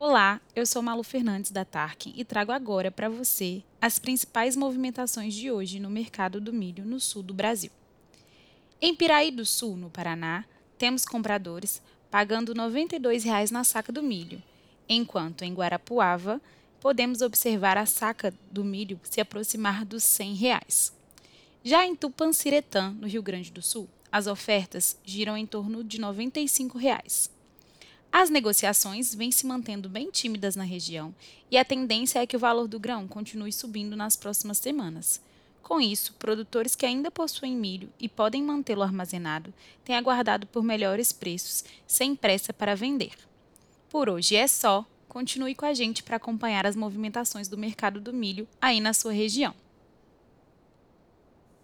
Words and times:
Olá, 0.00 0.40
eu 0.54 0.64
sou 0.64 0.80
Malu 0.80 1.02
Fernandes 1.02 1.50
da 1.50 1.64
Tarkin 1.64 2.14
e 2.16 2.24
trago 2.24 2.52
agora 2.52 2.88
para 2.88 3.08
você 3.08 3.64
as 3.80 3.98
principais 3.98 4.54
movimentações 4.54 5.34
de 5.34 5.50
hoje 5.50 5.80
no 5.80 5.90
mercado 5.90 6.40
do 6.40 6.52
milho 6.52 6.84
no 6.84 7.00
sul 7.00 7.20
do 7.20 7.34
Brasil. 7.34 7.72
Em 8.80 8.94
Piraí 8.94 9.32
do 9.32 9.44
Sul, 9.44 9.76
no 9.76 9.90
Paraná, 9.90 10.44
temos 10.78 11.04
compradores 11.04 11.82
pagando 12.12 12.52
R$ 12.52 12.60
92,00 12.60 13.50
na 13.50 13.64
saca 13.64 13.90
do 13.90 14.00
milho, 14.00 14.40
enquanto 14.88 15.42
em 15.42 15.52
Guarapuava 15.52 16.40
podemos 16.78 17.20
observar 17.20 17.76
a 17.76 17.84
saca 17.84 18.32
do 18.52 18.62
milho 18.62 19.00
se 19.02 19.20
aproximar 19.20 19.84
dos 19.84 20.04
100 20.04 20.34
reais. 20.34 20.92
Já 21.64 21.84
em 21.84 21.96
Tupanciretã, 21.96 22.92
no 23.00 23.08
Rio 23.08 23.20
Grande 23.20 23.50
do 23.50 23.60
Sul, 23.60 23.88
as 24.12 24.28
ofertas 24.28 24.96
giram 25.04 25.36
em 25.36 25.44
torno 25.44 25.82
de 25.82 25.96
R$ 25.96 26.02
95. 26.02 26.78
As 28.10 28.30
negociações 28.30 29.14
vêm 29.14 29.30
se 29.30 29.46
mantendo 29.46 29.88
bem 29.88 30.10
tímidas 30.10 30.56
na 30.56 30.64
região 30.64 31.14
e 31.50 31.58
a 31.58 31.64
tendência 31.64 32.20
é 32.20 32.26
que 32.26 32.36
o 32.36 32.40
valor 32.40 32.66
do 32.66 32.80
grão 32.80 33.06
continue 33.06 33.52
subindo 33.52 33.96
nas 33.96 34.16
próximas 34.16 34.58
semanas. 34.58 35.20
Com 35.62 35.78
isso, 35.80 36.14
produtores 36.14 36.74
que 36.74 36.86
ainda 36.86 37.10
possuem 37.10 37.54
milho 37.54 37.90
e 38.00 38.08
podem 38.08 38.42
mantê-lo 38.42 38.82
armazenado 38.82 39.52
têm 39.84 39.94
aguardado 39.94 40.46
por 40.46 40.64
melhores 40.64 41.12
preços, 41.12 41.62
sem 41.86 42.16
pressa 42.16 42.54
para 42.54 42.74
vender. 42.74 43.12
Por 43.90 44.08
hoje 44.08 44.34
é 44.34 44.48
só. 44.48 44.84
Continue 45.06 45.54
com 45.54 45.66
a 45.66 45.74
gente 45.74 46.02
para 46.02 46.16
acompanhar 46.16 46.66
as 46.66 46.76
movimentações 46.76 47.48
do 47.48 47.56
mercado 47.56 48.00
do 48.00 48.12
milho 48.12 48.48
aí 48.60 48.80
na 48.80 48.94
sua 48.94 49.12
região. 49.12 49.54